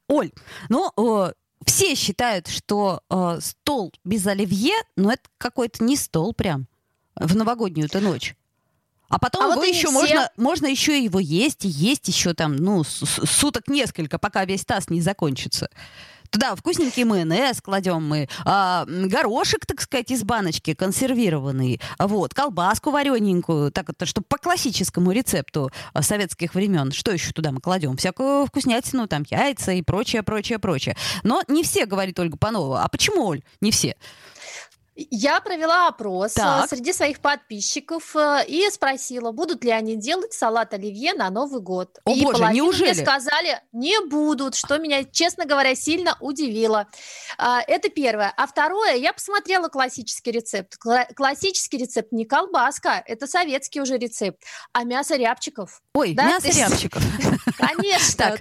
[0.08, 0.30] Оль,
[0.68, 0.90] ну,
[1.66, 6.66] все считают, что э, стол без оливье, ну, это какой-то не стол прям
[7.16, 8.34] в новогоднюю-то ночь.
[9.08, 9.92] А потом А его вот еще все.
[9.92, 14.88] можно, можно еще его есть и есть еще там, ну, суток несколько, пока весь таз
[14.88, 15.68] не закончится.
[16.32, 23.70] Туда вкусненький майонез кладем мы, а, горошек, так сказать, из баночки консервированный, вот, колбаску варененькую,
[23.70, 26.90] так это, чтобы по классическому рецепту а, советских времен.
[26.90, 27.98] Что еще туда мы кладем?
[27.98, 30.96] Всякую вкуснятину, там, яйца и прочее, прочее, прочее.
[31.22, 32.82] Но не все, говорит Ольга Панова.
[32.82, 33.94] А почему, Оль, не все?
[34.94, 36.66] Я провела опрос Так.
[36.66, 41.60] э, среди своих подписчиков э, и спросила, будут ли они делать салат оливье на Новый
[41.62, 41.98] год.
[42.04, 42.92] О, и боже, неужели?
[42.92, 46.88] мне сказали, не будут, что меня, честно говоря, сильно удивило.
[47.38, 48.34] А, Это первое.
[48.36, 50.76] А второе, я посмотрела классический рецепт.
[50.84, 55.80] Кла- Классический рецепт не колбаска, это советский уже рецепт, а мясо рябчиков.
[55.94, 57.02] Ой, Да, мясо рябчиков.
[57.58, 58.36] Конечно.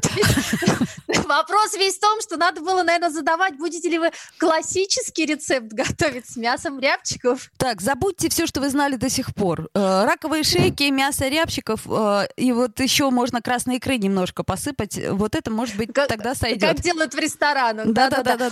[1.28, 6.30] Вопрос весь в том, что надо было, наверное, задавать, будете ли вы классический рецепт готовить
[6.30, 7.52] с мясом рябчиков.
[7.58, 9.70] Так, забудьте все, что вы знали до сих пор.
[9.74, 14.98] Э, раковые шейки, мясо рябчиков, э, и вот еще можно красной икры немножко посыпать.
[15.10, 16.62] Вот это, может быть, Как- тогда сойдет.
[16.70, 17.86] Как делают в ресторанах.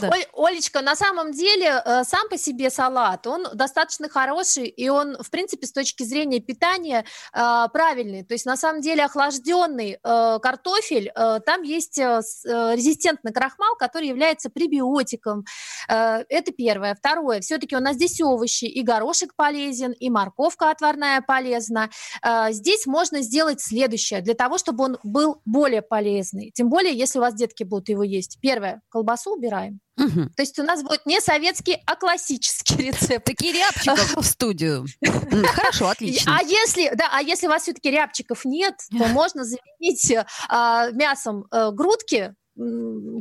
[0.10, 5.16] Оль- Олечка, на самом деле, э, сам по себе салат, он достаточно хороший, и он,
[5.24, 8.24] в принципе, с точки зрения питания правильный.
[8.24, 13.76] То есть, на самом деле, охлажденный э, картофель, э, там есть э, э, резистентный крахмал,
[13.78, 15.46] который является пребиотиком.
[15.88, 16.96] Э, Это первое.
[16.96, 21.90] Второе, все-таки у нас здесь овощи, и горошек полезен, и морковка отварная полезна.
[22.24, 26.52] Э, Здесь можно сделать следующее, для того, чтобы он был более полезный.
[26.52, 28.40] Тем более, если у вас детки будут его есть.
[28.42, 29.80] Первое, колбасу убираем.
[30.00, 30.30] Мгм.
[30.36, 33.26] То есть у нас будет не советский, а классический рецепт.
[33.26, 34.86] Такие рябчиков в студию.
[35.54, 36.38] Хорошо, отлично.
[36.40, 40.14] А если, да, а если у вас все-таки рябчиков нет, то можно заменить
[40.48, 42.34] а, мясом э, грудки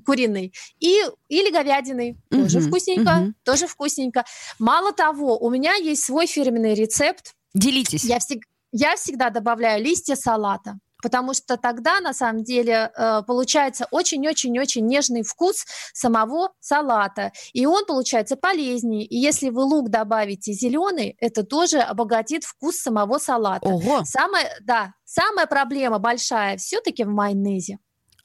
[0.04, 2.16] куриной и, или говядиной.
[2.30, 3.34] Тоже Мгм, вкусненько, мгм.
[3.44, 4.24] тоже вкусненько.
[4.58, 7.34] Мало того, у меня есть свой фирменный рецепт.
[7.54, 8.04] Делитесь.
[8.04, 10.78] Я, всег- я всегда добавляю листья салата.
[11.02, 17.32] Потому что тогда, на самом деле, э, получается очень-очень-очень нежный вкус самого салата.
[17.52, 19.04] И он получается полезнее.
[19.04, 23.68] И если вы лук добавите зеленый, это тоже обогатит вкус самого салата.
[23.68, 24.02] Ого.
[24.04, 27.78] Самая, да, самая проблема большая все-таки в майонезе.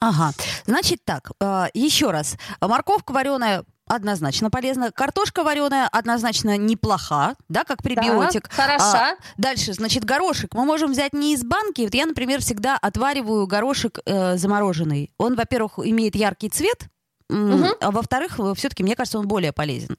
[0.08, 0.32] Ага.
[0.66, 2.36] Значит так, э, еще раз.
[2.60, 4.90] Морковка вареная однозначно полезна.
[4.92, 8.48] Картошка вареная однозначно неплоха, да, как пребиотик.
[8.48, 9.10] Да, хороша.
[9.12, 11.82] А, дальше, значит, горошек мы можем взять не из банки.
[11.82, 15.10] Вот я, например, всегда отвариваю горошек э, замороженный.
[15.18, 16.88] Он, во-первых, имеет яркий цвет,
[17.28, 17.68] Мгм.
[17.80, 19.96] а во-вторых, все-таки, мне кажется, он более полезен.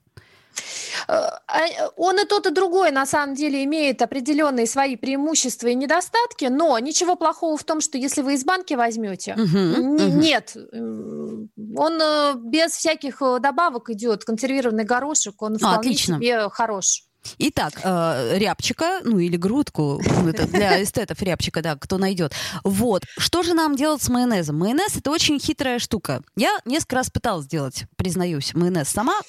[1.08, 1.14] Э,
[1.48, 6.46] а, Он и тот, и другой, на самом деле, имеет определенные свои преимущества и недостатки,
[6.46, 10.20] но ничего плохого в том, что если вы из банки возьмете, Мгм, Н- мгм.
[10.20, 16.16] Нет, м, он э, без всяких э, добавок идет, консервированный горошек, он вполне А, отлично.
[16.18, 17.04] себе хорош.
[17.40, 22.34] Итак, э, рябчика, ну или грудку, это для эстетов рябчика, да, кто найдет.
[22.64, 24.58] Вот, что же нам делать с майонезом?
[24.60, 26.22] Майонез это очень хитрая штука.
[26.36, 29.20] Я несколько раз пыталась сделать, признаюсь, майонез сама.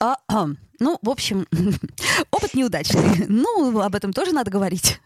[0.00, 0.46] А, а,
[0.78, 1.46] ну, в общем,
[2.30, 3.26] опыт неудачный.
[3.28, 5.00] Ну, об этом тоже надо говорить.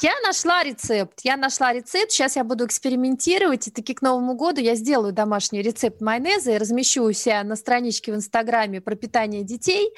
[0.00, 1.20] Я нашла рецепт.
[1.24, 2.12] Я нашла рецепт.
[2.12, 3.66] Сейчас я буду экспериментировать.
[3.66, 7.56] И таки к Новому году я сделаю домашний рецепт майонеза и размещу у себя на
[7.56, 9.92] страничке в Инстаграме про питание детей.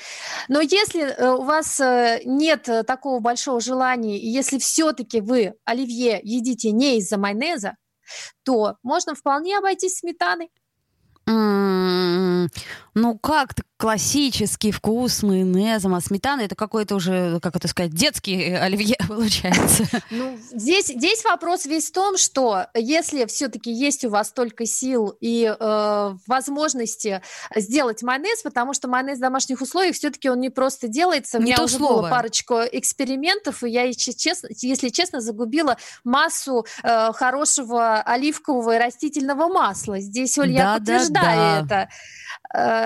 [0.48, 5.54] Но если э, у вас э, нет э, такого большого желания, и если все-таки вы
[5.64, 7.76] оливье едите не из-за майонеза,
[8.42, 10.50] то можно вполне обойтись сметаной.
[12.94, 18.54] Ну, как-то классический вкус с майонезом, а сметана это какой-то уже, как это сказать, детский
[18.54, 19.84] оливье получается.
[20.10, 25.16] Ну, здесь, здесь вопрос весь в том, что если все-таки есть у вас столько сил
[25.20, 27.20] и э, возможности
[27.54, 31.38] сделать майонез, потому что майонез в домашних условиях все-таки он не просто делается.
[31.38, 32.00] У Не меня то уже слово.
[32.02, 38.78] было парочку экспериментов, и я, если честно, если честно, загубила массу э, хорошего оливкового и
[38.78, 39.98] растительного масла.
[40.00, 40.78] Здесь, Оль, я Да-да-да.
[40.78, 41.88] подтверждаю это.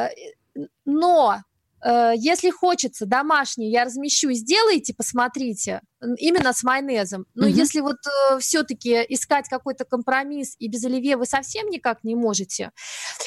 [0.07, 1.43] Э, но
[1.85, 5.81] э, если хочется домашний, я размещу, сделайте, посмотрите,
[6.19, 7.27] именно с майонезом.
[7.35, 7.57] Но Мгм.
[7.57, 7.97] если вот
[8.41, 12.71] все-таки искать какой-то компромисс и без оливье вы совсем никак не можете,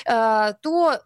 [0.05, 0.99] э, то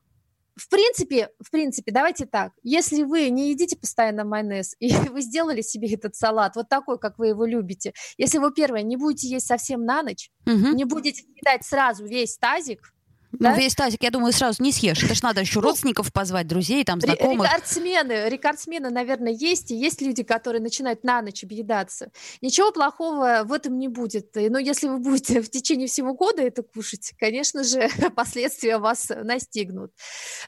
[0.56, 2.54] в принципе, в принципе, давайте так.
[2.64, 7.20] Если вы не едите постоянно майонез, и вы сделали себе этот салат вот такой, как
[7.20, 10.76] вы его любите, если вы, первое, не будете есть совсем на ночь, Мгм.
[10.76, 12.94] не будете съедать сразу весь тазик,
[13.40, 13.56] Ну, да?
[13.56, 15.04] весь тазик, я думаю, сразу не съешь.
[15.04, 17.48] Это ж надо еще Ну, родственников позвать, друзей, там, знакомых.
[17.48, 22.12] Рекордсмены, рекордсмены, наверное, есть, и есть люди, которые начинают на ночь объедаться.
[22.42, 24.32] Ничего плохого в этом не будет.
[24.36, 29.92] Но если вы будете в течение всего года это кушать, конечно же, последствия вас настигнут.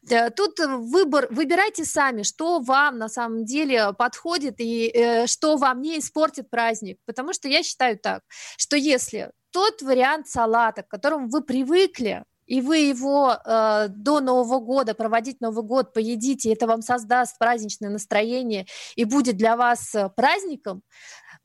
[0.10, 5.82] Э, Тут выбор, выбирайте сами, что вам на самом деле подходит и э, что вам
[5.82, 6.97] не испортит праздник.
[7.06, 8.21] Потому что я считаю так,
[8.58, 14.60] что если тот вариант салата, к которому вы привыкли, и вы его э, до Нового
[14.60, 20.10] года, проводить Новый год, поедите, это вам создаст праздничное настроение и будет для вас э,
[20.15, 20.81] праздником,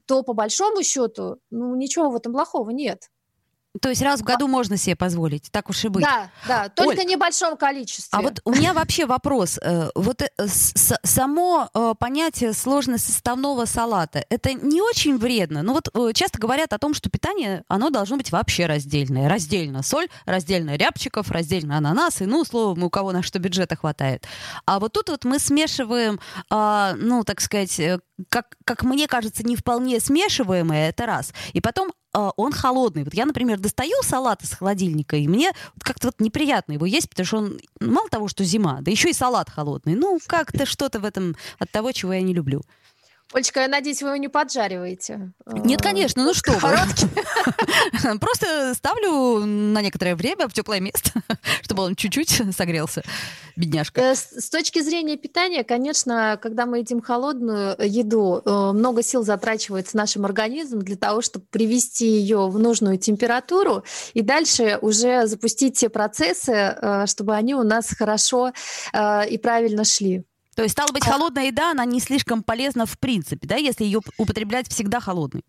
[0.06, 3.08] то по большому счету, ну, ничего в этом плохого нет.
[3.80, 6.04] То есть раз в году можно себе позволить, так уж и быть.
[6.04, 8.18] Да, да, только в небольшом количестве.
[8.18, 9.58] А вот у меня вообще вопрос.
[9.62, 15.62] Э, Вот э, само э, понятие сложносоставного салата, это не очень вредно?
[15.62, 19.28] Ну вот часто говорят о том, что питание, оно должно быть вообще раздельное.
[19.28, 24.26] Раздельно соль, раздельно рябчиков, раздельно ананасы, ну, словом, у кого на что бюджета хватает.
[24.66, 27.80] А вот тут вот мы смешиваем, а, ну, так сказать,
[28.28, 31.32] как, как мне кажется, не вполне смешиваемое, это раз.
[31.52, 33.04] И потом а, он холодный.
[33.04, 37.08] Вот я, например, достаю салат из холодильника, и мне вот как-то вот неприятно его есть,
[37.08, 39.94] потому что он мало того, что зима, да еще и салат холодный.
[39.94, 42.62] Ну, как-то что-то в этом от того, чего я не люблю.
[43.32, 45.32] Олечка, я надеюсь, вы его не поджариваете.
[45.46, 48.18] Нет, Э, конечно, ну что вы.
[48.20, 51.10] Просто ставлю на некоторое время в теплое место,
[51.62, 53.02] чтобы он чуть-чуть согрелся,
[53.56, 54.00] бедняжка.
[54.00, 59.96] Э, С точки зрения питания, конечно, когда мы едим холодную еду, э, много сил затрачивается
[59.96, 65.88] нашим организмом для того, чтобы привести ее в нужную температуру и дальше уже запустить те
[65.88, 68.52] процессы, э, чтобы они у нас хорошо
[68.94, 70.24] и правильно шли.
[70.54, 74.00] То есть, стало быть, холодная еда, она не слишком полезна в принципе, да, если ее
[74.18, 75.44] употреблять всегда холодной.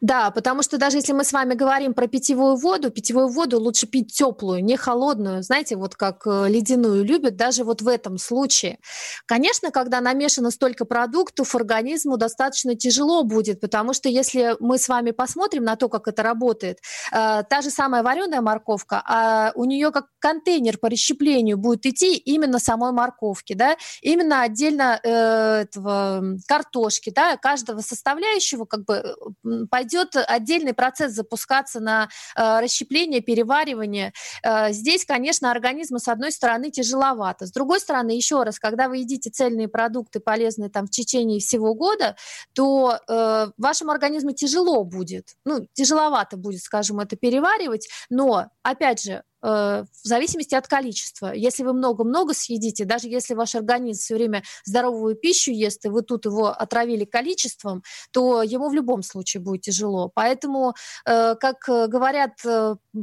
[0.00, 3.86] Да, потому что даже если мы с вами говорим про питьевую воду, питьевую воду лучше
[3.86, 8.78] пить теплую, не холодную, знаете, вот как э, ледяную любят, даже вот в этом случае.
[9.26, 15.12] Конечно, когда намешано столько продуктов, организму достаточно тяжело будет, потому что если мы с вами
[15.12, 16.78] посмотрим на то, как это работает,
[17.12, 22.16] э, та же самая вареная морковка, а у нее как контейнер по расщеплению будет идти
[22.16, 29.14] именно самой морковки, да, именно отдельно э, этого картошки, да, каждого составляющего как бы э,
[29.44, 34.12] м, пойдет отдельный процесс запускаться на э, расщепление, переваривание.
[34.42, 38.98] Э, здесь, конечно, организму с одной стороны тяжеловато, с другой стороны, еще раз, когда вы
[38.98, 42.16] едите цельные продукты, полезные там в течение всего года,
[42.54, 49.22] то э, вашему организму тяжело будет, ну тяжеловато будет, скажем, это переваривать, но опять же
[49.44, 51.32] в зависимости от количества.
[51.34, 56.02] Если вы много-много съедите, даже если ваш организм все время здоровую пищу ест, и вы
[56.02, 60.10] тут его отравили количеством, то ему в любом случае будет тяжело.
[60.14, 60.74] Поэтому,
[61.06, 62.98] э, как э, говорят, э, э,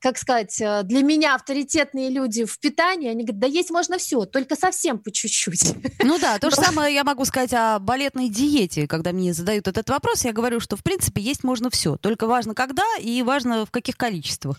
[0.00, 4.24] как сказать, э, для меня авторитетные люди в питании, они говорят, да есть можно все,
[4.24, 5.74] только совсем по чуть-чуть.
[6.02, 8.86] Ну да, то же самое я могу сказать о балетной диете.
[8.86, 11.96] Когда мне задают этот вопрос, я говорю, что в принципе есть можно все.
[11.96, 14.58] Только важно когда и важно в каких количествах.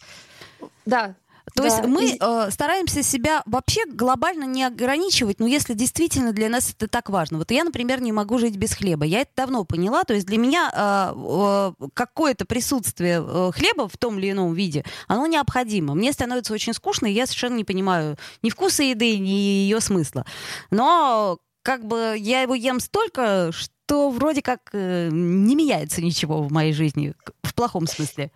[0.85, 1.15] Да.
[1.55, 1.69] То да.
[1.69, 6.71] есть мы И- э, стараемся себя вообще глобально не ограничивать, но если действительно для нас
[6.71, 7.37] это так важно.
[7.37, 9.05] Вот я, например, не могу жить без хлеба.
[9.05, 10.03] Я это давно поняла.
[10.03, 14.83] То есть для меня э, э, какое-то присутствие э, хлеба в том или ином виде,
[15.07, 15.93] оно необходимо.
[15.95, 20.25] Мне становится очень скучно, и я совершенно не понимаю ни вкуса еды, ни ее смысла.
[20.71, 26.51] Но как бы я его ем столько, что вроде как э, не меняется ничего в
[26.51, 28.31] моей жизни в плохом смысле.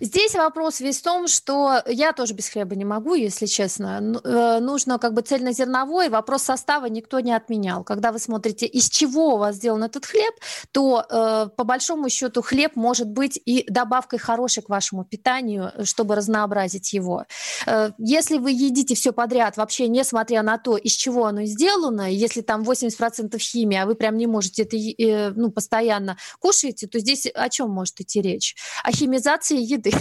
[0.00, 4.00] Здесь вопрос весь в том, что я тоже без хлеба не могу, если честно.
[4.24, 6.08] Э, нужно как бы цельнозерновой.
[6.08, 7.82] Вопрос состава никто не отменял.
[7.82, 10.34] Когда вы смотрите, из чего у вас сделан этот хлеб,
[10.70, 16.14] то э, по большому счету хлеб может быть и добавкой хорошей к вашему питанию, чтобы
[16.14, 17.24] разнообразить его.
[17.66, 22.42] Э, если вы едите все подряд, вообще несмотря на то, из чего оно сделано, если
[22.42, 27.26] там 80% химии, а вы прям не можете это э, ну, постоянно кушаете, то здесь
[27.26, 28.54] о чем может идти речь?
[28.84, 29.92] О химизации еды.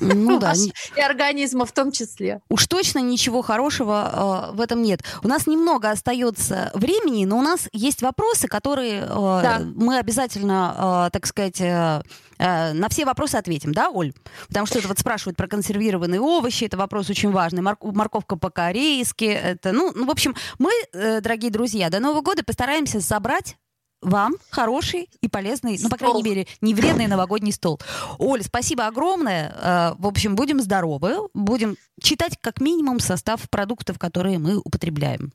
[0.00, 0.52] Ну да.
[0.96, 2.40] И организма в том числе.
[2.48, 5.02] Уж точно ничего хорошего э, в этом нет.
[5.22, 9.60] У нас немного остается времени, но у нас есть вопросы, которые э, да.
[9.74, 12.02] мы обязательно, э, так сказать, э,
[12.38, 14.14] на все вопросы ответим, да, Оль?
[14.48, 17.60] Потому что это вот спрашивают про консервированные овощи, это вопрос очень важный.
[17.60, 23.02] Мор- морковка по-корейски, это, ну, ну, в общем, мы, дорогие друзья, до Нового года постараемся
[23.02, 23.56] собрать
[24.02, 25.90] вам хороший и полезный, стол.
[25.90, 27.80] ну, по крайней мере, не вредный новогодний стол.
[28.18, 29.54] Оль, спасибо огромное.
[29.56, 35.32] Э, в общем, будем здоровы, будем читать как минимум состав продуктов, которые мы употребляем.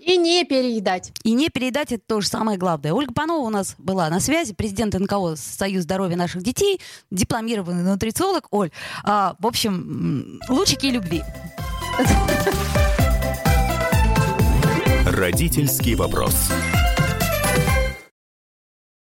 [0.00, 1.12] И не переедать.
[1.24, 2.92] И не переедать, это тоже самое главное.
[2.92, 6.80] Ольга Панова у нас была на связи, президент НКО Союз здоровья наших детей,
[7.10, 8.46] дипломированный нутрициолог.
[8.50, 8.70] Оль,
[9.04, 11.22] а, в общем, лучики любви.
[15.04, 16.34] Родительский вопрос.